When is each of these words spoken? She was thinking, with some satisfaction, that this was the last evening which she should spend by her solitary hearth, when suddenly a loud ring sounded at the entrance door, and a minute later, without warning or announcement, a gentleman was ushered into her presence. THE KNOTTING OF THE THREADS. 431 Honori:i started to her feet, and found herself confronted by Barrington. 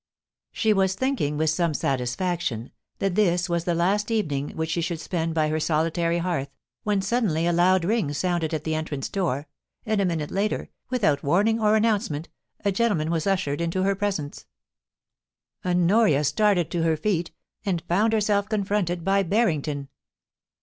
She 0.51 0.73
was 0.73 0.95
thinking, 0.95 1.37
with 1.37 1.51
some 1.51 1.75
satisfaction, 1.75 2.71
that 2.97 3.13
this 3.13 3.47
was 3.47 3.65
the 3.65 3.75
last 3.75 4.09
evening 4.09 4.49
which 4.57 4.71
she 4.71 4.81
should 4.81 4.99
spend 4.99 5.35
by 5.35 5.49
her 5.49 5.59
solitary 5.59 6.17
hearth, 6.17 6.49
when 6.81 7.03
suddenly 7.03 7.45
a 7.45 7.53
loud 7.53 7.85
ring 7.85 8.11
sounded 8.11 8.51
at 8.51 8.63
the 8.63 8.73
entrance 8.73 9.09
door, 9.09 9.45
and 9.85 10.01
a 10.01 10.05
minute 10.05 10.31
later, 10.31 10.71
without 10.89 11.21
warning 11.21 11.59
or 11.61 11.75
announcement, 11.75 12.29
a 12.65 12.71
gentleman 12.71 13.11
was 13.11 13.27
ushered 13.27 13.61
into 13.61 13.83
her 13.83 13.93
presence. 13.93 14.47
THE 15.61 15.75
KNOTTING 15.75 15.83
OF 15.83 15.87
THE 15.99 16.13
THREADS. 16.15 16.31
431 16.31 16.31
Honori:i 16.31 16.31
started 16.63 16.71
to 16.71 16.83
her 16.83 16.97
feet, 16.97 17.31
and 17.63 17.83
found 17.87 18.13
herself 18.13 18.49
confronted 18.49 19.05
by 19.05 19.21
Barrington. 19.21 19.87